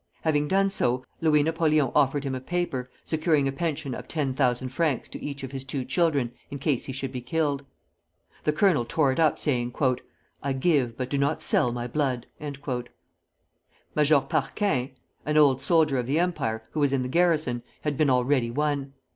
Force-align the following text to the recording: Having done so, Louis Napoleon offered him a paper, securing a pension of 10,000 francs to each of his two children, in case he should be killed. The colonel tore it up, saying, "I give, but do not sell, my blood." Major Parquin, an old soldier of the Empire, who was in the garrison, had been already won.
Having 0.21 0.47
done 0.47 0.71
so, 0.71 1.05
Louis 1.21 1.43
Napoleon 1.43 1.91
offered 1.93 2.23
him 2.23 2.33
a 2.33 2.41
paper, 2.41 2.89
securing 3.03 3.47
a 3.47 3.51
pension 3.51 3.93
of 3.93 4.07
10,000 4.07 4.69
francs 4.69 5.07
to 5.09 5.23
each 5.23 5.43
of 5.43 5.51
his 5.51 5.63
two 5.63 5.85
children, 5.85 6.31
in 6.49 6.57
case 6.57 6.85
he 6.85 6.91
should 6.91 7.11
be 7.11 7.21
killed. 7.21 7.63
The 8.43 8.51
colonel 8.51 8.83
tore 8.83 9.11
it 9.11 9.19
up, 9.19 9.37
saying, 9.37 9.75
"I 10.41 10.53
give, 10.53 10.97
but 10.97 11.11
do 11.11 11.19
not 11.19 11.43
sell, 11.43 11.71
my 11.71 11.85
blood." 11.85 12.25
Major 12.39 14.21
Parquin, 14.21 14.89
an 15.23 15.37
old 15.37 15.61
soldier 15.61 15.99
of 15.99 16.07
the 16.07 16.17
Empire, 16.17 16.63
who 16.71 16.79
was 16.79 16.93
in 16.93 17.03
the 17.03 17.07
garrison, 17.07 17.61
had 17.81 17.95
been 17.95 18.09
already 18.09 18.49
won. 18.49 18.93